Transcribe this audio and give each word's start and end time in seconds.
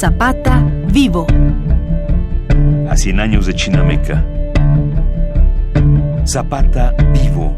Zapata 0.00 0.64
vivo. 0.86 1.26
A 2.88 2.96
100 2.96 3.20
años 3.20 3.44
de 3.44 3.52
Chinameca. 3.52 4.24
Zapata 6.24 6.94
vivo. 7.12 7.54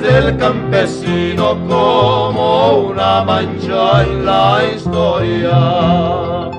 Del 0.00 0.36
campesino 0.36 1.66
como 1.68 2.78
una 2.88 3.22
mancha 3.24 4.02
en 4.02 4.24
la 4.24 4.60
historia. 4.74 6.50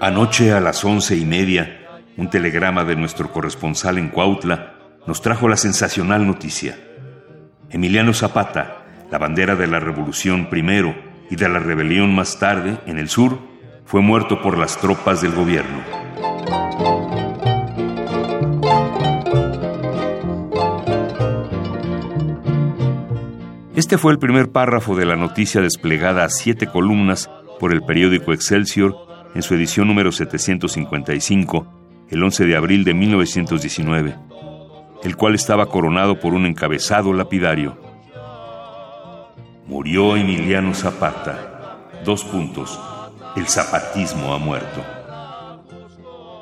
Anoche 0.00 0.52
a 0.52 0.60
las 0.60 0.84
once 0.84 1.16
y 1.16 1.24
media, 1.24 1.80
un 2.16 2.30
telegrama 2.30 2.84
de 2.84 2.96
nuestro 2.96 3.32
corresponsal 3.32 3.98
en 3.98 4.08
Cuautla 4.08 4.74
nos 5.06 5.20
trajo 5.22 5.48
la 5.48 5.56
sensacional 5.56 6.26
noticia. 6.26 6.78
Emiliano 7.70 8.12
Zapata, 8.12 8.84
la 9.10 9.18
bandera 9.18 9.56
de 9.56 9.66
la 9.66 9.80
revolución 9.80 10.48
primero 10.48 10.94
y 11.30 11.36
de 11.36 11.48
la 11.48 11.58
rebelión 11.58 12.14
más 12.14 12.38
tarde 12.38 12.78
en 12.86 12.98
el 12.98 13.08
sur, 13.08 13.38
fue 13.84 14.00
muerto 14.00 14.40
por 14.40 14.58
las 14.58 14.78
tropas 14.78 15.20
del 15.20 15.32
gobierno. 15.32 16.03
Este 23.76 23.98
fue 23.98 24.12
el 24.12 24.18
primer 24.18 24.50
párrafo 24.50 24.94
de 24.96 25.06
la 25.06 25.16
noticia 25.16 25.60
desplegada 25.60 26.24
a 26.24 26.30
siete 26.30 26.66
columnas 26.66 27.30
por 27.58 27.72
el 27.72 27.82
periódico 27.82 28.32
Excelsior 28.32 28.94
en 29.34 29.42
su 29.42 29.54
edición 29.54 29.88
número 29.88 30.12
755, 30.12 31.66
el 32.10 32.22
11 32.22 32.44
de 32.44 32.56
abril 32.56 32.84
de 32.84 32.94
1919 32.94 34.14
el 35.04 35.16
cual 35.16 35.34
estaba 35.34 35.66
coronado 35.66 36.18
por 36.18 36.32
un 36.32 36.46
encabezado 36.46 37.12
lapidario. 37.12 37.76
Murió 39.66 40.16
Emiliano 40.16 40.74
Zapata. 40.74 41.90
Dos 42.04 42.24
puntos. 42.24 42.80
El 43.36 43.46
zapatismo 43.46 44.32
ha 44.32 44.38
muerto. 44.38 44.82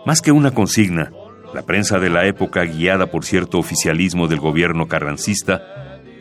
Más 0.07 0.21
que 0.21 0.33
una 0.33 0.53
consigna, 0.53 1.13
la 1.53 1.63
prensa 1.63 1.99
de 1.99 2.09
la 2.09 2.25
época, 2.27 2.63
guiada 2.63 3.07
por 3.07 3.25
cierto 3.25 3.59
oficialismo 3.59 4.29
del 4.29 4.41
gobierno 4.41 4.87
carrancista, 4.87 5.63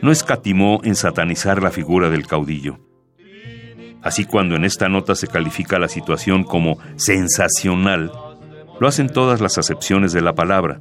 no 0.02 0.10
escatimó 0.10 0.80
en 0.82 0.96
satanizar 0.96 1.62
la 1.62 1.70
figura 1.70 2.10
del 2.10 2.26
caudillo. 2.26 2.78
Así 4.02 4.24
cuando 4.24 4.56
en 4.56 4.64
esta 4.64 4.88
nota 4.88 5.14
se 5.14 5.28
califica 5.28 5.78
la 5.78 5.88
situación 5.88 6.42
como 6.42 6.76
sensacional, 6.96 8.10
lo 8.80 8.88
hacen 8.88 9.08
todas 9.08 9.40
las 9.40 9.58
acepciones 9.58 10.12
de 10.12 10.20
la 10.20 10.34
palabra, 10.34 10.78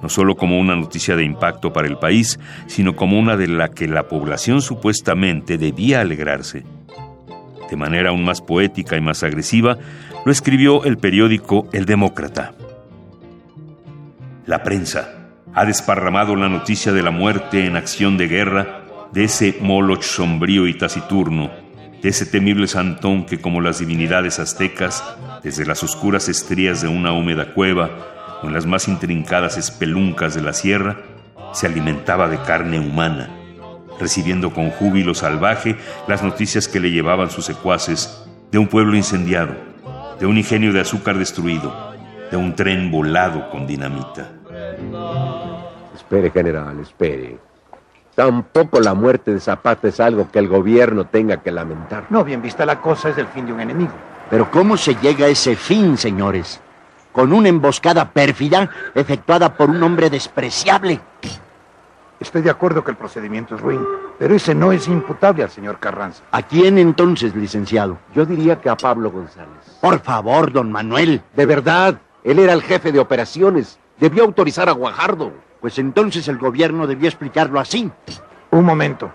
no 0.00 0.08
solo 0.08 0.36
como 0.36 0.58
una 0.60 0.76
noticia 0.76 1.16
de 1.16 1.24
impacto 1.24 1.72
para 1.72 1.88
el 1.88 1.98
país, 1.98 2.38
sino 2.68 2.94
como 2.94 3.18
una 3.18 3.36
de 3.36 3.48
la 3.48 3.70
que 3.70 3.88
la 3.88 4.06
población 4.06 4.62
supuestamente 4.62 5.58
debía 5.58 6.00
alegrarse. 6.00 6.64
De 7.68 7.76
manera 7.76 8.10
aún 8.10 8.24
más 8.24 8.40
poética 8.40 8.96
y 8.96 9.00
más 9.00 9.24
agresiva, 9.24 9.78
lo 10.24 10.30
escribió 10.30 10.84
el 10.84 10.96
periódico 10.96 11.66
El 11.72 11.86
Demócrata. 11.86 12.54
La 14.46 14.62
prensa 14.62 15.23
ha 15.54 15.64
desparramado 15.64 16.34
la 16.34 16.48
noticia 16.48 16.92
de 16.92 17.02
la 17.02 17.12
muerte 17.12 17.64
en 17.64 17.76
acción 17.76 18.16
de 18.16 18.26
guerra 18.26 18.82
de 19.12 19.24
ese 19.24 19.56
Moloch 19.60 20.02
sombrío 20.02 20.66
y 20.66 20.74
taciturno, 20.74 21.50
de 22.02 22.08
ese 22.08 22.26
temible 22.26 22.66
santón 22.66 23.24
que 23.24 23.40
como 23.40 23.60
las 23.60 23.78
divinidades 23.78 24.40
aztecas, 24.40 25.04
desde 25.44 25.64
las 25.64 25.84
oscuras 25.84 26.28
estrías 26.28 26.82
de 26.82 26.88
una 26.88 27.12
húmeda 27.12 27.54
cueva, 27.54 27.90
en 28.42 28.52
las 28.52 28.66
más 28.66 28.88
intrincadas 28.88 29.56
espeluncas 29.56 30.34
de 30.34 30.42
la 30.42 30.52
sierra, 30.52 30.96
se 31.52 31.66
alimentaba 31.66 32.28
de 32.28 32.38
carne 32.38 32.80
humana, 32.80 33.30
recibiendo 34.00 34.52
con 34.52 34.70
júbilo 34.70 35.14
salvaje 35.14 35.76
las 36.08 36.24
noticias 36.24 36.66
que 36.66 36.80
le 36.80 36.90
llevaban 36.90 37.30
sus 37.30 37.44
secuaces 37.44 38.24
de 38.50 38.58
un 38.58 38.66
pueblo 38.66 38.96
incendiado, 38.96 39.54
de 40.18 40.26
un 40.26 40.36
ingenio 40.36 40.72
de 40.72 40.80
azúcar 40.80 41.16
destruido, 41.16 41.94
de 42.32 42.36
un 42.36 42.56
tren 42.56 42.90
volado 42.90 43.48
con 43.50 43.68
dinamita. 43.68 44.32
Espere, 45.94 46.30
general, 46.30 46.80
espere. 46.80 47.38
Tampoco 48.14 48.80
la 48.80 48.94
muerte 48.94 49.32
de 49.32 49.40
Zapata 49.40 49.88
es 49.88 50.00
algo 50.00 50.30
que 50.30 50.38
el 50.38 50.48
gobierno 50.48 51.06
tenga 51.06 51.38
que 51.38 51.50
lamentar. 51.50 52.06
No, 52.10 52.24
bien 52.24 52.42
vista 52.42 52.64
la 52.66 52.80
cosa, 52.80 53.08
es 53.08 53.18
el 53.18 53.26
fin 53.28 53.46
de 53.46 53.52
un 53.52 53.60
enemigo. 53.60 53.92
Pero 54.30 54.50
¿cómo 54.50 54.76
se 54.76 54.94
llega 54.96 55.26
a 55.26 55.28
ese 55.28 55.56
fin, 55.56 55.96
señores? 55.96 56.60
con 57.14 57.32
una 57.32 57.48
emboscada 57.48 58.10
pérfida 58.10 58.68
efectuada 58.92 59.54
por 59.54 59.70
un 59.70 59.80
hombre 59.84 60.10
despreciable. 60.10 61.00
Estoy 62.18 62.42
de 62.42 62.50
acuerdo 62.50 62.82
que 62.82 62.90
el 62.90 62.96
procedimiento 62.96 63.54
es 63.54 63.60
ruin, 63.60 63.80
pero 64.18 64.34
ese 64.34 64.52
no 64.52 64.72
es 64.72 64.88
imputable 64.88 65.44
al 65.44 65.50
señor 65.50 65.78
Carranza. 65.78 66.24
¿A 66.32 66.42
quién 66.42 66.76
entonces, 66.76 67.36
licenciado? 67.36 67.98
Yo 68.16 68.26
diría 68.26 68.60
que 68.60 68.68
a 68.68 68.76
Pablo 68.76 69.12
González. 69.12 69.78
Por 69.80 70.00
favor, 70.00 70.52
don 70.52 70.72
Manuel. 70.72 71.22
De 71.36 71.46
verdad, 71.46 72.00
él 72.24 72.40
era 72.40 72.52
el 72.52 72.62
jefe 72.62 72.90
de 72.90 72.98
operaciones. 72.98 73.78
Debió 74.00 74.24
autorizar 74.24 74.68
a 74.68 74.72
Guajardo. 74.72 75.32
Pues 75.64 75.78
entonces 75.78 76.28
el 76.28 76.36
gobierno 76.36 76.86
debió 76.86 77.08
explicarlo 77.08 77.58
así. 77.58 77.90
Un 78.50 78.66
momento. 78.66 79.10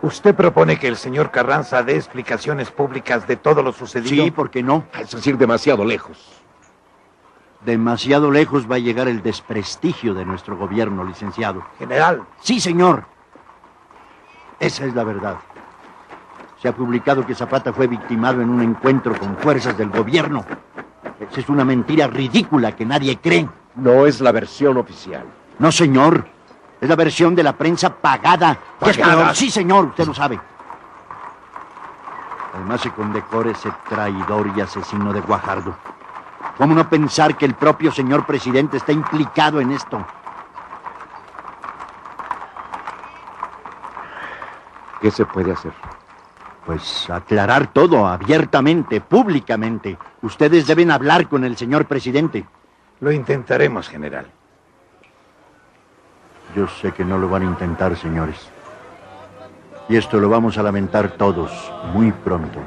¿Usted 0.00 0.34
propone 0.34 0.78
que 0.78 0.88
el 0.88 0.96
señor 0.96 1.30
Carranza 1.30 1.82
dé 1.82 1.94
explicaciones 1.94 2.70
públicas 2.70 3.28
de 3.28 3.36
todo 3.36 3.62
lo 3.62 3.70
sucedido? 3.70 4.24
Sí, 4.24 4.30
¿por 4.30 4.48
qué 4.48 4.62
no? 4.62 4.84
Es 4.98 5.10
decir, 5.10 5.36
demasiado 5.36 5.84
lejos. 5.84 6.42
Demasiado 7.66 8.30
lejos 8.30 8.66
va 8.66 8.76
a 8.76 8.78
llegar 8.78 9.08
el 9.08 9.20
desprestigio 9.20 10.14
de 10.14 10.24
nuestro 10.24 10.56
gobierno, 10.56 11.04
licenciado. 11.04 11.66
General. 11.78 12.22
Sí, 12.40 12.60
señor. 12.60 13.04
Esa 14.58 14.86
es 14.86 14.94
la 14.94 15.04
verdad. 15.04 15.36
Se 16.62 16.68
ha 16.68 16.74
publicado 16.74 17.26
que 17.26 17.34
Zapata 17.34 17.74
fue 17.74 17.88
victimado 17.88 18.40
en 18.40 18.48
un 18.48 18.62
encuentro 18.62 19.14
con 19.18 19.36
fuerzas 19.36 19.76
del 19.76 19.90
gobierno. 19.90 20.46
Esa 21.30 21.40
es 21.40 21.48
una 21.50 21.66
mentira 21.66 22.06
ridícula 22.06 22.74
que 22.74 22.86
nadie 22.86 23.18
cree. 23.18 23.46
No 23.76 24.06
es 24.06 24.22
la 24.22 24.32
versión 24.32 24.78
oficial. 24.78 25.26
No, 25.60 25.70
señor. 25.70 26.26
Es 26.80 26.88
la 26.88 26.96
versión 26.96 27.34
de 27.34 27.42
la 27.42 27.52
prensa 27.52 27.94
pagada. 27.94 28.56
¿Pagada? 28.78 29.34
Sí, 29.34 29.50
señor, 29.50 29.84
usted 29.86 30.06
lo 30.06 30.14
sabe. 30.14 30.40
Además 32.54 32.80
se 32.80 32.90
condecora 32.90 33.50
ese 33.50 33.70
traidor 33.86 34.50
y 34.56 34.60
asesino 34.62 35.12
de 35.12 35.20
Guajardo. 35.20 35.76
¿Cómo 36.56 36.74
no 36.74 36.88
pensar 36.88 37.36
que 37.36 37.44
el 37.44 37.54
propio 37.54 37.92
señor 37.92 38.24
presidente 38.24 38.78
está 38.78 38.92
implicado 38.92 39.60
en 39.60 39.72
esto? 39.72 40.04
¿Qué 45.02 45.10
se 45.10 45.26
puede 45.26 45.52
hacer? 45.52 45.72
Pues 46.64 47.10
aclarar 47.10 47.66
todo 47.66 48.06
abiertamente, 48.06 49.02
públicamente. 49.02 49.98
Ustedes 50.22 50.66
deben 50.66 50.90
hablar 50.90 51.28
con 51.28 51.44
el 51.44 51.58
señor 51.58 51.84
presidente. 51.84 52.46
Lo 53.00 53.12
intentaremos, 53.12 53.88
general. 53.88 54.39
Yo 56.54 56.66
sé 56.66 56.92
que 56.92 57.04
no 57.04 57.18
lo 57.18 57.28
van 57.28 57.42
a 57.42 57.46
intentar, 57.46 57.96
señores. 57.96 58.36
Y 59.88 59.96
esto 59.96 60.18
lo 60.18 60.28
vamos 60.28 60.56
a 60.58 60.62
lamentar 60.62 61.12
todos 61.12 61.50
muy 61.92 62.12
pronto. 62.12 62.60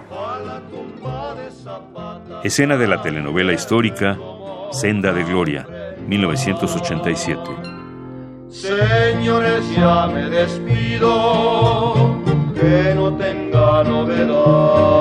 Escena 2.44 2.75
de 2.77 2.88
la 2.88 3.01
telenovela 3.01 3.53
histórica 3.53 4.18
Senda 4.74 5.13
de 5.13 5.24
Gloria, 5.24 5.68
1987. 6.07 7.39
Señores, 8.50 9.75
ya 9.75 10.07
me 10.07 10.30
despido, 10.30 11.94
que 12.56 12.94
no 12.95 13.13
tenga 13.15 13.83
novedad. 13.83 14.93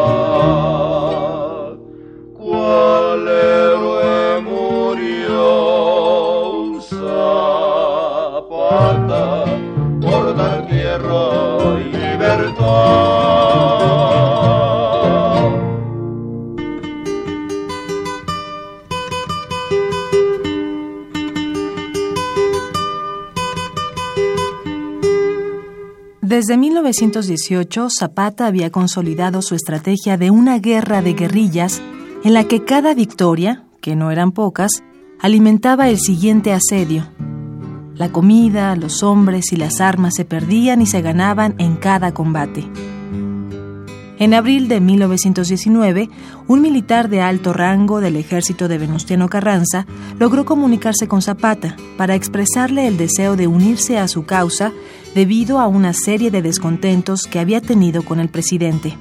Desde 26.43 26.57
1918, 26.57 27.87
Zapata 27.97 28.49
había 28.49 28.71
consolidado 28.71 29.43
su 29.43 29.55
estrategia 29.55 30.17
de 30.17 30.33
una 30.33 30.59
guerra 30.59 31.01
de 31.01 31.13
guerrillas 31.13 31.81
en 32.25 32.35
la 32.35 32.49
que 32.49 32.65
cada 32.65 32.95
victoria, 32.95 33.63
que 33.81 33.95
no 33.95 34.11
eran 34.11 34.33
pocas, 34.33 34.83
alimentaba 35.21 35.89
el 35.89 36.01
siguiente 36.01 36.53
asedio. 36.53 37.07
La 37.95 38.11
comida, 38.11 38.75
los 38.75 39.05
hombres 39.05 39.53
y 39.53 39.57
las 39.57 39.81
armas 39.81 40.15
se 40.17 40.25
perdían 40.25 40.83
y 40.83 40.87
se 40.87 41.01
ganaban 41.01 41.55
en 41.59 41.77
cada 41.77 42.13
combate. 42.13 42.69
En 44.23 44.35
abril 44.35 44.69
de 44.69 44.81
1919, 44.81 46.09
un 46.47 46.63
militar 46.63 47.09
de 47.09 47.21
alto 47.21 47.53
rango 47.53 48.01
del 48.01 48.15
ejército 48.15 48.69
de 48.69 48.79
Venustiano 48.79 49.29
Carranza 49.29 49.85
logró 50.21 50.45
comunicarse 50.45 51.09
con 51.09 51.23
Zapata 51.23 51.75
para 51.97 52.15
expresarle 52.15 52.87
el 52.87 52.97
deseo 52.97 53.35
de 53.35 53.49
unirse 53.49 53.99
a 53.99 54.07
su 54.07 54.25
causa 54.25 54.71
debido 55.17 55.59
a 55.59 55.67
una 55.67 55.93
serie 55.93 56.31
de 56.31 56.41
descontentos 56.41 57.25
que 57.25 57.41
había 57.41 57.61
tenido 57.61 58.05
con 58.05 58.21
el 58.21 58.29
presidente. 58.29 58.97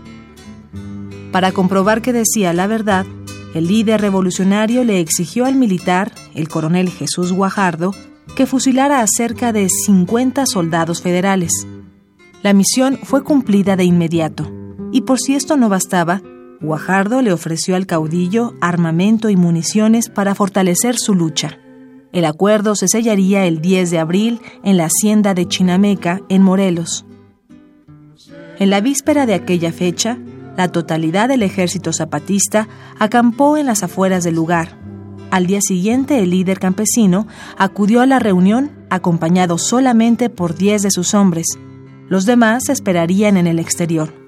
Para 1.31 1.51
comprobar 1.51 2.01
que 2.01 2.13
decía 2.13 2.51
la 2.51 2.65
verdad, 2.65 3.05
el 3.53 3.67
líder 3.67 4.01
revolucionario 4.01 4.83
le 4.83 4.99
exigió 4.99 5.45
al 5.45 5.53
militar, 5.53 6.11
el 6.33 6.47
coronel 6.49 6.89
Jesús 6.89 7.31
Guajardo, 7.31 7.93
que 8.35 8.47
fusilara 8.47 9.01
a 9.01 9.05
cerca 9.05 9.53
de 9.53 9.69
50 9.69 10.47
soldados 10.47 10.99
federales. 10.99 11.51
La 12.41 12.53
misión 12.53 12.97
fue 13.03 13.23
cumplida 13.23 13.75
de 13.75 13.83
inmediato. 13.83 14.60
Y 14.91 15.01
por 15.01 15.19
si 15.19 15.35
esto 15.35 15.57
no 15.57 15.69
bastaba, 15.69 16.21
Guajardo 16.61 17.23
le 17.23 17.33
ofreció 17.33 17.75
al 17.75 17.87
caudillo 17.87 18.53
armamento 18.61 19.29
y 19.29 19.35
municiones 19.35 20.09
para 20.09 20.35
fortalecer 20.35 20.95
su 20.97 21.15
lucha. 21.15 21.57
El 22.11 22.25
acuerdo 22.25 22.75
se 22.75 22.87
sellaría 22.87 23.45
el 23.45 23.61
10 23.61 23.89
de 23.89 23.99
abril 23.99 24.41
en 24.63 24.77
la 24.77 24.85
hacienda 24.85 25.33
de 25.33 25.47
Chinameca, 25.47 26.21
en 26.29 26.43
Morelos. 26.43 27.05
En 28.59 28.69
la 28.69 28.79
víspera 28.81 29.25
de 29.25 29.33
aquella 29.33 29.71
fecha, 29.71 30.19
la 30.55 30.67
totalidad 30.67 31.29
del 31.29 31.41
ejército 31.41 31.93
zapatista 31.93 32.67
acampó 32.99 33.57
en 33.57 33.65
las 33.65 33.81
afueras 33.81 34.23
del 34.23 34.35
lugar. 34.35 34.77
Al 35.31 35.47
día 35.47 35.61
siguiente, 35.61 36.19
el 36.19 36.29
líder 36.29 36.59
campesino 36.59 37.25
acudió 37.57 38.01
a 38.01 38.05
la 38.05 38.19
reunión 38.19 38.71
acompañado 38.89 39.57
solamente 39.57 40.29
por 40.29 40.53
10 40.55 40.83
de 40.83 40.91
sus 40.91 41.13
hombres. 41.15 41.47
Los 42.07 42.25
demás 42.25 42.69
esperarían 42.69 43.37
en 43.37 43.47
el 43.47 43.57
exterior. 43.57 44.20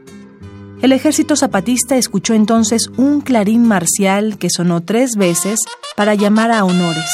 El 0.83 0.91
ejército 0.91 1.37
zapatista 1.37 1.95
escuchó 1.95 2.33
entonces 2.33 2.89
un 2.97 3.21
clarín 3.21 3.65
marcial 3.65 4.37
que 4.37 4.49
sonó 4.49 4.81
tres 4.81 5.11
veces 5.15 5.57
para 5.95 6.13
llamar 6.13 6.51
a 6.51 6.65
honores. 6.65 7.09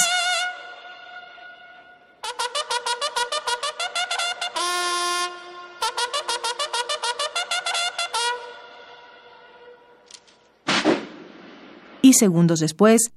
Y 12.02 12.14
segundos 12.14 12.62
después, 12.62 13.12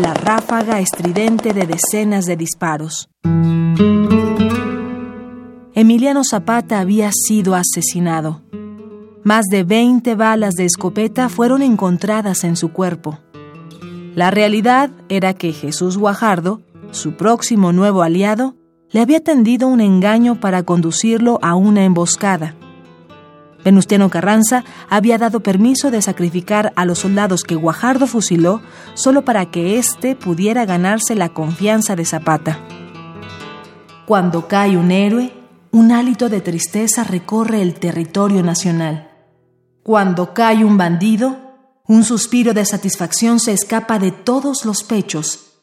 la 0.00 0.14
ráfaga 0.14 0.80
estridente 0.80 1.52
de 1.52 1.66
decenas 1.66 2.24
de 2.24 2.36
disparos. 2.38 3.10
Emiliano 5.74 6.24
Zapata 6.24 6.80
había 6.80 7.10
sido 7.12 7.54
asesinado. 7.54 8.47
Más 9.24 9.46
de 9.46 9.64
20 9.64 10.14
balas 10.14 10.54
de 10.54 10.64
escopeta 10.64 11.28
fueron 11.28 11.62
encontradas 11.62 12.44
en 12.44 12.56
su 12.56 12.72
cuerpo. 12.72 13.18
La 14.14 14.30
realidad 14.30 14.90
era 15.08 15.34
que 15.34 15.52
Jesús 15.52 15.98
Guajardo, 15.98 16.62
su 16.92 17.16
próximo 17.16 17.72
nuevo 17.72 18.02
aliado, 18.02 18.54
le 18.90 19.00
había 19.00 19.20
tendido 19.20 19.68
un 19.68 19.80
engaño 19.80 20.40
para 20.40 20.62
conducirlo 20.62 21.38
a 21.42 21.54
una 21.54 21.84
emboscada. 21.84 22.54
Venustiano 23.64 24.08
Carranza 24.08 24.64
había 24.88 25.18
dado 25.18 25.40
permiso 25.40 25.90
de 25.90 26.00
sacrificar 26.00 26.72
a 26.76 26.84
los 26.84 27.00
soldados 27.00 27.42
que 27.42 27.54
Guajardo 27.54 28.06
fusiló 28.06 28.62
solo 28.94 29.24
para 29.24 29.50
que 29.50 29.78
éste 29.78 30.16
pudiera 30.16 30.64
ganarse 30.64 31.14
la 31.14 31.30
confianza 31.30 31.96
de 31.96 32.04
Zapata. 32.04 32.60
Cuando 34.06 34.48
cae 34.48 34.78
un 34.78 34.90
héroe, 34.90 35.32
un 35.70 35.92
hálito 35.92 36.28
de 36.28 36.40
tristeza 36.40 37.04
recorre 37.04 37.60
el 37.60 37.74
territorio 37.74 38.42
nacional. 38.42 39.07
Cuando 39.88 40.34
cae 40.34 40.66
un 40.66 40.76
bandido, 40.76 41.38
un 41.86 42.04
suspiro 42.04 42.52
de 42.52 42.66
satisfacción 42.66 43.40
se 43.40 43.54
escapa 43.54 43.98
de 43.98 44.10
todos 44.10 44.66
los 44.66 44.84
pechos, 44.84 45.62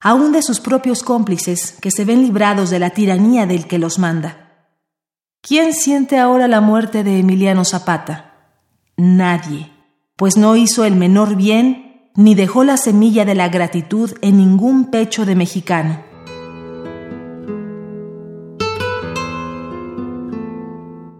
aun 0.00 0.32
de 0.32 0.40
sus 0.40 0.60
propios 0.60 1.02
cómplices 1.02 1.72
que 1.78 1.90
se 1.90 2.06
ven 2.06 2.22
librados 2.22 2.70
de 2.70 2.78
la 2.78 2.88
tiranía 2.88 3.44
del 3.44 3.66
que 3.66 3.78
los 3.78 3.98
manda. 3.98 4.70
¿Quién 5.42 5.74
siente 5.74 6.18
ahora 6.18 6.48
la 6.48 6.62
muerte 6.62 7.04
de 7.04 7.18
Emiliano 7.18 7.66
Zapata? 7.66 8.54
Nadie, 8.96 9.70
pues 10.16 10.38
no 10.38 10.56
hizo 10.56 10.86
el 10.86 10.96
menor 10.96 11.36
bien 11.36 12.12
ni 12.14 12.34
dejó 12.34 12.64
la 12.64 12.78
semilla 12.78 13.26
de 13.26 13.34
la 13.34 13.50
gratitud 13.50 14.10
en 14.22 14.38
ningún 14.38 14.90
pecho 14.90 15.26
de 15.26 15.34
mexicano. 15.34 16.02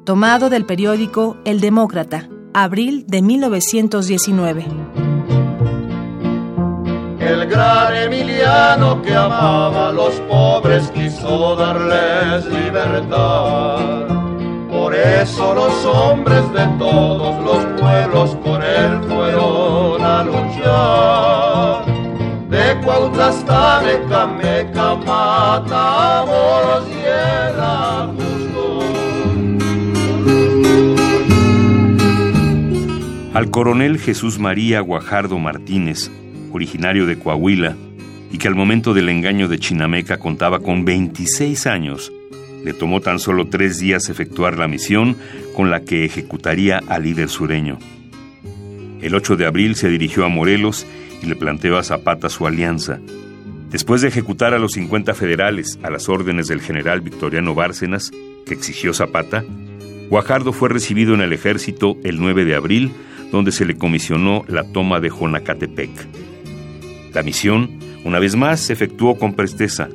Tomado 0.07 0.49
del 0.49 0.65
periódico 0.65 1.37
El 1.45 1.61
Demócrata, 1.61 2.31
abril 2.57 3.05
de 3.07 3.21
1919. 3.21 4.65
El 7.21 7.47
gran 7.49 7.95
Emiliano 7.95 9.03
que 9.03 9.15
amaba 9.15 9.91
a 9.91 9.93
los 9.93 10.15
pobres 10.23 10.91
quiso 10.93 11.55
darles 11.57 12.47
libertad. 12.47 14.07
Por 14.71 14.95
eso 14.95 15.55
los 15.55 15.85
hombres 15.85 16.51
de 16.55 16.67
todos 16.79 17.45
los 17.45 17.63
pueblos 17.79 18.35
con 18.43 18.63
él 18.63 19.03
fueron 19.07 20.03
a 20.03 20.25
luchar. 20.25 21.85
De 22.49 22.81
Cuautla 22.83 23.29
hasta 23.29 23.83
Mecameca, 23.83 24.95
Matamoros 25.05 26.96
al 33.37 33.51
coronel 33.51 33.99
Jesús 33.99 34.39
María 34.39 34.81
Guajardo 34.81 35.39
Martínez, 35.39 36.11
originario 36.53 37.05
de 37.05 37.19
Coahuila, 37.19 37.77
y 38.33 38.39
que 38.39 38.49
al 38.49 38.55
momento 38.55 38.95
del 38.95 39.11
engaño 39.11 39.47
de 39.47 39.59
Chinameca 39.59 40.17
contaba 40.17 40.61
con 40.61 40.87
26 40.87 41.67
años, 41.67 42.11
le 42.65 42.73
tomó 42.73 43.03
tan 43.03 43.19
solo 43.19 43.47
tres 43.49 43.79
días 43.79 44.09
efectuar 44.09 44.57
la 44.57 44.69
misión 44.69 45.19
con 45.55 45.71
la 45.71 45.81
que 45.83 46.07
ejecutaría 46.07 46.81
al 46.89 47.03
líder 47.03 47.29
sureño. 47.29 47.77
El 49.03 49.15
8 49.15 49.37
de 49.37 49.45
abril 49.45 49.75
se 49.75 49.91
dirigió 49.91 50.25
a 50.25 50.31
Morelos 50.31 50.87
y 51.23 51.27
le 51.27 51.37
planteó 51.37 51.77
a 51.77 51.83
Zapata 51.83 52.31
su 52.31 52.47
alianza. 52.47 53.01
Después 53.71 54.01
de 54.01 54.09
ejecutar 54.09 54.55
a 54.55 54.59
los 54.59 54.73
50 54.73 55.13
federales 55.13 55.79
a 55.83 55.91
las 55.91 56.09
órdenes 56.09 56.49
del 56.49 56.63
general 56.63 57.03
Victoriano 57.03 57.55
Bárcenas, 57.55 58.13
que 58.47 58.55
exigió 58.55 58.95
Zapata, 58.95 59.45
Guajardo 60.09 60.55
fue 60.55 60.71
recibido 60.71 61.13
en 61.13 61.21
el 61.21 61.35
ejército 61.35 61.99
el 62.03 62.19
9 62.19 62.47
de 62.47 62.55
abril 62.55 62.93
donde 63.31 63.53
se 63.53 63.65
le 63.65 63.77
comisionó 63.77 64.45
la 64.49 64.65
toma 64.65 65.01
de 65.01 65.11
Jonacatepec. 65.11 65.91
La 67.13 67.23
misión, 67.23 67.79
una 68.05 68.19
vez 68.19 68.37
más, 68.37 68.61
se 68.61 68.73
efectuó 68.73 69.19
con 69.19 69.35
presteza, 69.35 69.89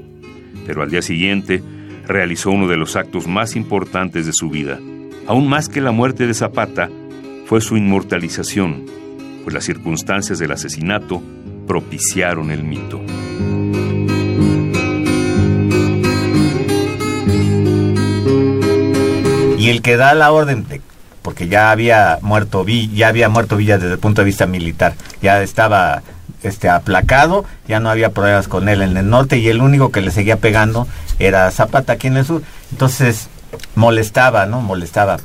pero 0.65 0.81
al 0.81 0.89
día 0.89 1.01
siguiente 1.01 1.63
realizó 2.07 2.51
uno 2.51 2.67
de 2.67 2.77
los 2.77 2.95
actos 2.95 3.27
más 3.27 3.55
importantes 3.55 4.25
de 4.25 4.33
su 4.33 4.49
vida. 4.49 4.79
Aún 5.27 5.47
más 5.47 5.69
que 5.69 5.81
la 5.81 5.91
muerte 5.91 6.27
de 6.27 6.33
Zapata, 6.33 6.89
fue 7.45 7.61
su 7.61 7.75
inmortalización, 7.77 8.85
pues 9.43 9.53
las 9.53 9.65
circunstancias 9.65 10.39
del 10.39 10.51
asesinato 10.51 11.21
propiciaron 11.67 12.49
el 12.49 12.63
mito. 12.63 13.01
Y 19.57 19.69
el 19.69 19.81
que 19.81 19.95
da 19.95 20.15
la 20.15 20.31
orden 20.31 20.67
de 20.67 20.81
porque 21.21 21.47
ya 21.47 21.71
había 21.71 22.19
muerto 22.21 22.65
ya 22.65 23.07
había 23.07 23.29
muerto 23.29 23.57
Villa 23.57 23.77
desde 23.77 23.93
el 23.93 23.99
punto 23.99 24.21
de 24.21 24.25
vista 24.25 24.45
militar, 24.45 24.93
ya 25.21 25.41
estaba 25.41 26.01
este 26.43 26.69
aplacado, 26.69 27.45
ya 27.67 27.79
no 27.79 27.89
había 27.89 28.09
problemas 28.09 28.47
con 28.47 28.69
él 28.69 28.81
en 28.81 28.97
el 28.97 29.09
norte 29.09 29.37
y 29.37 29.47
el 29.49 29.61
único 29.61 29.91
que 29.91 30.01
le 30.01 30.11
seguía 30.11 30.37
pegando 30.37 30.87
era 31.19 31.49
Zapata 31.51 31.93
aquí 31.93 32.07
en 32.07 32.17
el 32.17 32.25
sur. 32.25 32.41
Entonces 32.71 33.27
molestaba, 33.75 34.45
¿no? 34.45 34.61
Molestaba, 34.61 35.17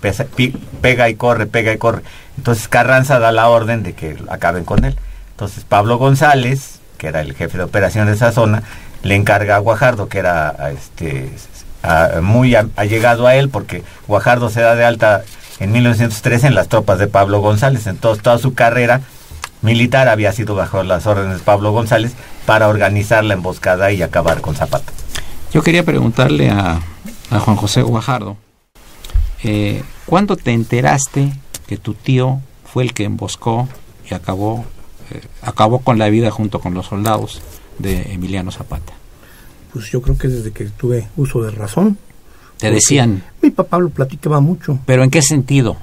pega 0.81 1.09
y 1.09 1.15
corre, 1.15 1.47
pega 1.47 1.73
y 1.73 1.79
corre. 1.79 2.03
Entonces 2.37 2.69
Carranza 2.69 3.19
da 3.19 3.33
la 3.33 3.49
orden 3.49 3.83
de 3.83 3.95
que 3.95 4.17
acaben 4.29 4.65
con 4.65 4.85
él. 4.85 4.97
Entonces 5.31 5.65
Pablo 5.65 5.97
González, 5.97 6.81
que 6.99 7.09
era 7.09 7.21
el 7.21 7.35
jefe 7.35 7.57
de 7.59 7.65
operación 7.65 8.07
de 8.07 8.15
esa 8.15 8.33
zona, 8.33 8.63
le 9.03 9.15
encarga 9.15 9.57
a 9.57 9.61
Guajardo, 9.61 10.09
que 10.09 10.19
era 10.19 10.55
este 10.71 11.33
muy 12.21 12.55
allegado 12.55 13.27
a 13.27 13.37
él, 13.37 13.49
porque 13.49 13.85
Guajardo 14.09 14.51
se 14.51 14.61
da 14.61 14.75
de 14.75 14.85
alta 14.85 15.23
en 15.61 15.73
1913 15.73 16.49
en 16.49 16.55
las 16.55 16.69
tropas 16.69 16.99
de 16.99 17.07
Pablo 17.07 17.41
González. 17.41 17.87
Entonces 17.87 18.23
toda 18.23 18.39
su 18.39 18.55
carrera 18.55 19.03
militar 19.63 20.09
había 20.09 20.33
sido 20.33 20.55
bajo 20.55 20.83
las 20.83 21.07
órdenes 21.07 21.39
de 21.39 21.45
Pablo 21.45 21.73
González 21.73 22.15
para 22.45 22.69
organizar 22.69 23.25
la 23.25 23.35
emboscada 23.35 23.93
y 23.93 24.03
acabar 24.03 24.41
con 24.41 24.55
Zapata. 24.55 24.93
Yo 25.53 25.63
quería 25.63 25.85
preguntarle 25.85 26.51
a, 26.51 26.81
Juan 27.31 27.57
José 27.57 27.83
Guajardo, 27.83 28.37
eh, 29.43 29.83
¿cuándo 30.07 30.37
te 30.37 30.53
enteraste 30.53 31.33
que 31.67 31.77
tu 31.77 31.95
tío 31.95 32.41
fue 32.65 32.85
el 32.85 32.95
que 32.95 33.05
emboscó 33.05 33.69
y 34.09 34.15
acabó, 34.15 34.65
eh, 35.11 35.23
acabó 35.43 35.81
con 35.81 35.99
la 35.99 36.09
vida 36.09 36.31
junto 36.31 36.61
con 36.61 36.75
los 36.75 36.87
soldados 36.87 37.43
de 37.79 38.13
Emiliano 38.13 38.53
Zapata? 38.53 38.93
Pues 39.73 39.91
yo 39.91 40.01
creo 40.03 40.17
que 40.17 40.29
desde 40.29 40.53
que 40.53 40.67
tuve 40.67 41.09
uso 41.17 41.43
de 41.43 41.51
razón. 41.51 41.99
Te 42.59 42.71
decían. 42.71 43.23
Mi 43.43 43.51
papá 43.51 43.79
lo 43.79 43.91
platicaba 43.91 44.41
mucho. 44.41 44.79
¿Pero 44.87 45.05
en 45.05 45.11
qué 45.11 45.23
sentido? 45.23 45.77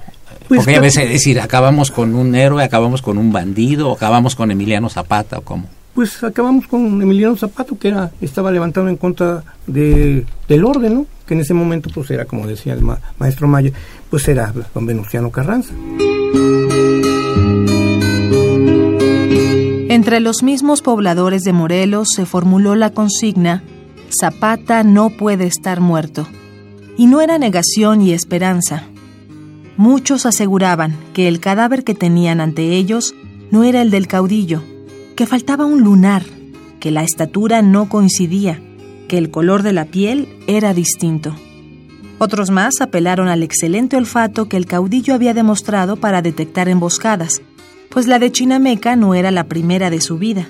Pues 0.47 0.59
Porque 0.59 0.75
a 0.75 0.81
veces 0.81 1.07
decir, 1.09 1.39
acabamos 1.39 1.89
con 1.91 2.15
un 2.15 2.35
héroe, 2.35 2.63
acabamos 2.63 3.01
con 3.01 3.17
un 3.17 3.31
bandido, 3.31 3.89
o 3.89 3.93
acabamos 3.95 4.35
con 4.35 4.51
Emiliano 4.51 4.89
Zapata, 4.89 5.37
o 5.37 5.41
cómo. 5.41 5.67
Pues 5.95 6.23
acabamos 6.23 6.67
con 6.67 7.01
Emiliano 7.01 7.35
Zapato, 7.37 7.77
que 7.77 7.89
era 7.89 8.11
estaba 8.19 8.51
levantado 8.51 8.89
en 8.89 8.97
contra 8.97 9.43
de, 9.67 10.25
del 10.47 10.65
orden, 10.65 10.93
¿no? 10.95 11.05
Que 11.27 11.35
en 11.35 11.41
ese 11.41 11.53
momento, 11.53 11.89
pues 11.93 12.09
era, 12.11 12.25
como 12.25 12.47
decía 12.47 12.73
el 12.73 12.81
ma- 12.81 12.99
maestro 13.19 13.47
Maya, 13.47 13.71
pues 14.09 14.27
era 14.27 14.51
don 14.73 14.85
Venustiano 14.85 15.29
Carranza. 15.29 15.73
Entre 19.89 20.19
los 20.19 20.41
mismos 20.43 20.81
pobladores 20.81 21.43
de 21.43 21.53
Morelos 21.53 22.07
se 22.15 22.25
formuló 22.25 22.75
la 22.75 22.89
consigna 22.89 23.63
Zapata 24.19 24.83
no 24.83 25.09
puede 25.11 25.45
estar 25.45 25.79
muerto. 25.79 26.27
Y 26.97 27.07
no 27.07 27.21
era 27.21 27.37
negación 27.37 28.01
y 28.01 28.13
esperanza. 28.13 28.83
Muchos 29.77 30.25
aseguraban 30.25 30.95
que 31.13 31.27
el 31.27 31.39
cadáver 31.39 31.83
que 31.83 31.95
tenían 31.95 32.39
ante 32.39 32.73
ellos 32.73 33.15
no 33.49 33.63
era 33.63 33.81
el 33.81 33.89
del 33.89 34.07
caudillo, 34.07 34.63
que 35.15 35.25
faltaba 35.25 35.65
un 35.65 35.81
lunar, 35.81 36.23
que 36.79 36.91
la 36.91 37.03
estatura 37.03 37.61
no 37.61 37.89
coincidía, 37.89 38.61
que 39.07 39.17
el 39.17 39.31
color 39.31 39.63
de 39.63 39.73
la 39.73 39.85
piel 39.85 40.27
era 40.47 40.73
distinto. 40.73 41.35
Otros 42.19 42.51
más 42.51 42.81
apelaron 42.81 43.27
al 43.27 43.43
excelente 43.43 43.97
olfato 43.97 44.47
que 44.47 44.57
el 44.57 44.65
caudillo 44.65 45.13
había 45.13 45.33
demostrado 45.33 45.97
para 45.97 46.21
detectar 46.21 46.69
emboscadas, 46.69 47.41
pues 47.89 48.07
la 48.07 48.19
de 48.19 48.31
Chinameca 48.31 48.95
no 48.95 49.13
era 49.13 49.29
la 49.31 49.45
primera 49.45 49.89
de 49.89 50.01
su 50.01 50.17
vida, 50.17 50.47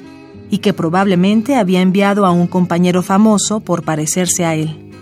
y 0.49 0.59
que 0.59 0.73
probablemente 0.73 1.55
había 1.55 1.81
enviado 1.81 2.25
a 2.25 2.31
un 2.31 2.47
compañero 2.47 3.01
famoso 3.01 3.59
por 3.59 3.83
parecerse 3.83 4.45
a 4.45 4.55
él. 4.55 4.92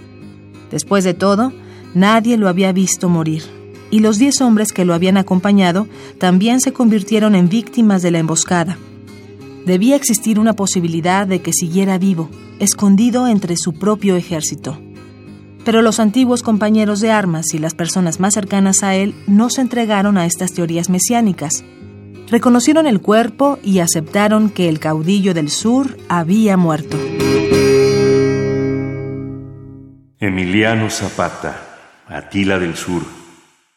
Después 0.72 1.04
de 1.04 1.14
todo, 1.14 1.52
nadie 1.94 2.38
lo 2.38 2.48
había 2.48 2.72
visto 2.72 3.10
morir, 3.10 3.44
y 3.92 4.00
los 4.00 4.18
diez 4.18 4.42
hombres 4.42 4.72
que 4.72 4.86
lo 4.86 4.94
habían 4.94 5.18
acompañado 5.18 5.88
también 6.18 6.62
se 6.62 6.74
convirtieron 6.74 7.36
en 7.36 7.50
víctimas 7.50 8.02
de 8.02 8.12
la 8.12 8.20
emboscada. 8.20 8.78
Debía 9.66 9.96
existir 9.96 10.40
una 10.40 10.54
posibilidad 10.54 11.28
de 11.28 11.42
que 11.42 11.54
siguiera 11.54 11.98
vivo, 12.00 12.30
escondido 12.60 13.28
entre 13.28 13.56
su 13.58 13.74
propio 13.74 14.16
ejército. 14.16 14.80
Pero 15.64 15.84
los 15.84 16.00
antiguos 16.00 16.42
compañeros 16.42 17.02
de 17.02 17.12
armas 17.12 17.54
y 17.54 17.60
las 17.60 17.76
personas 17.76 18.20
más 18.20 18.34
cercanas 18.34 18.82
a 18.82 18.96
él 18.96 19.14
no 19.28 19.52
se 19.52 19.62
entregaron 19.62 20.18
a 20.18 20.26
estas 20.26 20.54
teorías 20.54 20.90
mesiánicas. 20.90 21.64
Reconocieron 22.32 22.88
el 22.88 23.02
cuerpo 23.02 23.60
y 23.62 23.80
aceptaron 23.80 24.50
que 24.50 24.70
el 24.70 24.80
caudillo 24.80 25.36
del 25.36 25.52
sur 25.52 25.98
había 26.10 26.58
muerto. 26.58 26.98
Emiliano 30.24 30.92
Zapata, 30.92 32.04
Atila 32.08 32.60
del 32.60 32.76
Sur, 32.78 33.02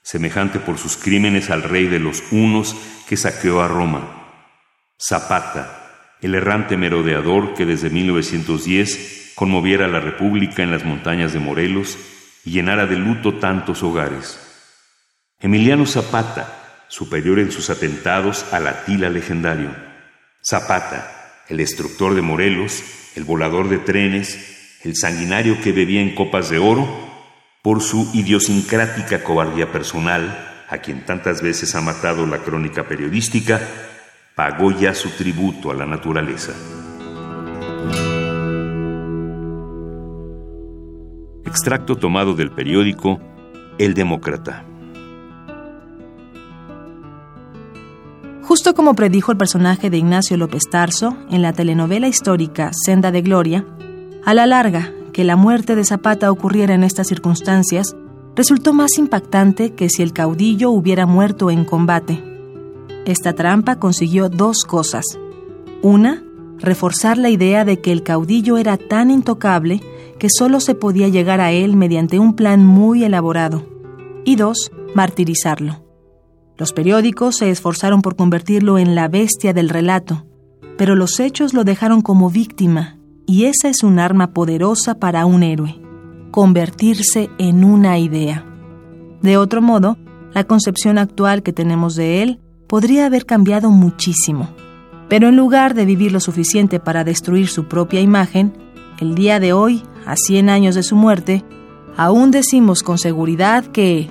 semejante 0.03 0.59
por 0.61 0.77
sus 0.77 0.99
crímenes 0.99 1.49
al 1.49 1.63
rey 1.63 1.87
de 1.87 1.99
los 1.99 2.23
hunos 2.31 2.77
que 3.09 3.17
saqueó 3.17 3.63
a 3.63 3.69
Roma. 3.69 4.51
Zapata, 5.01 6.17
el 6.21 6.35
errante 6.35 6.77
merodeador 6.77 7.55
que 7.55 7.65
desde 7.65 7.89
1910 7.89 9.33
conmoviera 9.35 9.87
a 9.87 9.89
la 9.89 10.01
República 10.01 10.63
en 10.63 10.71
las 10.71 10.85
montañas 10.85 11.33
de 11.33 11.39
Morelos 11.39 11.97
y 12.45 12.51
llenara 12.51 12.85
de 12.85 12.97
luto 12.97 13.39
tantos 13.39 13.83
hogares. 13.83 14.39
Emiliano 15.41 15.87
Zapata, 15.87 16.85
superior 16.89 17.39
en 17.39 17.53
sus 17.53 17.71
atentados 17.71 18.45
al 18.53 18.67
Atila 18.67 19.09
legendario. 19.09 19.75
Zapata, 20.47 21.41
el 21.49 21.57
destructor 21.57 22.15
de 22.15 22.21
Morelos, 22.21 22.85
el 23.15 23.25
volador 23.25 23.71
de 23.71 23.79
trenes, 23.79 24.55
el 24.85 24.95
sanguinario 24.97 25.61
que 25.63 25.73
bebía 25.73 26.03
en 26.03 26.15
copas 26.15 26.51
de 26.51 26.59
oro, 26.59 26.87
por 27.63 27.81
su 27.81 28.11
idiosincrática 28.13 29.25
cobardía 29.25 29.73
personal, 29.73 30.65
a 30.69 30.79
quien 30.79 31.07
tantas 31.07 31.41
veces 31.41 31.75
ha 31.75 31.81
matado 31.81 32.27
la 32.27 32.39
crónica 32.39 32.87
periodística, 32.87 33.61
pagó 34.35 34.73
ya 34.73 34.95
su 34.95 35.09
tributo 35.11 35.71
a 35.71 35.75
la 35.75 35.87
naturaleza. 35.87 36.53
Extracto 41.47 41.97
tomado 41.97 42.35
del 42.35 42.51
periódico 42.51 43.21
El 43.79 43.95
Demócrata. 43.95 44.65
Justo 48.43 48.75
como 48.75 48.95
predijo 48.95 49.33
el 49.33 49.39
personaje 49.39 49.89
de 49.89 49.97
Ignacio 49.97 50.37
López 50.37 50.65
Tarso 50.71 51.17
en 51.31 51.41
la 51.41 51.55
telenovela 51.55 52.09
histórica 52.09 52.71
Senda 52.75 53.11
de 53.11 53.23
Gloria, 53.23 53.65
a 54.25 54.35
la 54.35 54.47
larga, 54.47 54.93
que 55.13 55.25
la 55.25 55.37
muerte 55.37 55.77
de 55.77 55.85
Zapata 55.85 56.31
ocurriera 56.31 56.75
en 56.75 56.85
estas 56.85 57.07
circunstancias 57.07 57.95
resultó 58.35 58.73
más 58.73 58.99
impactante 58.99 59.75
que 59.75 59.89
si 59.89 60.03
el 60.03 60.13
caudillo 60.13 60.71
hubiera 60.71 61.07
muerto 61.07 61.51
en 61.51 61.65
combate. 61.65 62.23
Esta 63.05 63.35
trampa 63.35 63.77
consiguió 63.77 64.29
dos 64.29 64.65
cosas. 64.65 65.05
Una, 65.83 66.23
reforzar 66.59 67.19
la 67.19 67.31
idea 67.31 67.65
de 67.65 67.81
que 67.81 67.93
el 67.93 68.03
caudillo 68.03 68.57
era 68.57 68.77
tan 68.77 69.11
intocable 69.11 69.83
que 70.19 70.29
solo 70.31 70.61
se 70.61 70.75
podía 70.75 71.09
llegar 71.09 71.41
a 71.41 71.53
él 71.53 71.77
mediante 71.77 72.19
un 72.19 72.35
plan 72.35 72.65
muy 72.65 73.05
elaborado. 73.05 73.67
Y 74.25 74.37
dos, 74.37 74.73
martirizarlo. 74.95 75.85
Los 76.57 76.73
periódicos 76.73 77.37
se 77.37 77.51
esforzaron 77.51 78.01
por 78.01 78.17
convertirlo 78.17 78.79
en 78.79 78.95
la 78.95 79.09
bestia 79.09 79.53
del 79.53 79.69
relato, 79.69 80.25
pero 80.79 80.95
los 80.95 81.21
hechos 81.21 81.53
lo 81.53 81.65
dejaron 81.65 82.01
como 82.01 82.31
víctima, 82.31 82.94
y 83.27 83.45
esa 83.45 83.69
es 83.69 83.83
un 83.83 83.99
arma 83.99 84.33
poderosa 84.33 84.95
para 84.95 85.27
un 85.27 85.43
héroe, 85.43 85.81
convertirse 86.31 87.31
en 87.39 87.65
una 87.65 87.99
idea. 87.99 88.45
De 89.23 89.37
otro 89.37 89.63
modo, 89.63 89.97
la 90.35 90.45
concepción 90.45 90.99
actual 90.99 91.43
que 91.43 91.53
tenemos 91.53 91.95
de 91.95 92.23
él 92.23 92.41
podría 92.67 93.07
haber 93.07 93.25
cambiado 93.25 93.71
muchísimo. 93.71 94.49
Pero 95.09 95.29
en 95.29 95.37
lugar 95.37 95.75
de 95.75 95.85
vivir 95.85 96.13
lo 96.13 96.21
suficiente 96.21 96.81
para 96.81 97.05
destruir 97.05 97.49
su 97.49 97.65
propia 97.65 98.01
imagen, 98.01 98.53
el 99.01 99.15
día 99.15 99.41
de 99.41 99.53
hoy, 99.53 99.83
a 100.07 100.17
100 100.17 100.49
años 100.49 100.75
de 100.75 100.83
su 100.83 100.97
muerte, 100.97 101.45
aún 101.97 102.31
decimos 102.31 102.83
con 102.83 102.99
seguridad 102.99 103.65
que 103.67 104.11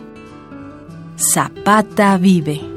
Zapata 1.17 2.17
vive. 2.17 2.72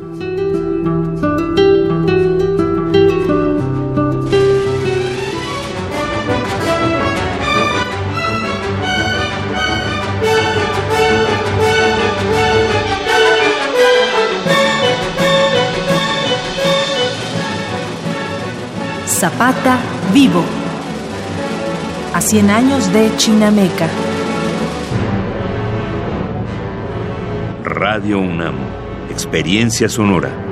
Zapata 19.26 19.80
vivo. 20.12 20.44
A 22.14 22.20
100 22.20 22.48
años 22.48 22.92
de 22.92 23.10
Chinameca. 23.16 23.88
Radio 27.64 28.20
UNAM. 28.20 28.54
Experiencia 29.10 29.88
sonora. 29.88 30.45